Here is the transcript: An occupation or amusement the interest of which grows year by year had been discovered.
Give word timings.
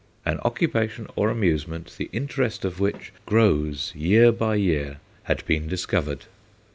An 0.25 0.39
occupation 0.39 1.05
or 1.15 1.29
amusement 1.29 1.93
the 1.99 2.09
interest 2.11 2.65
of 2.65 2.79
which 2.79 3.13
grows 3.27 3.93
year 3.93 4.31
by 4.31 4.55
year 4.55 4.97
had 5.25 5.45
been 5.45 5.67
discovered. 5.67 6.25